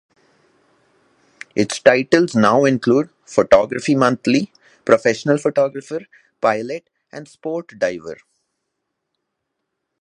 [1.53, 4.51] Its titles now include "Photography Monthly",
[4.83, 6.07] "Professional Photographer",
[6.41, 8.17] "Pilot" and "Sport Diver".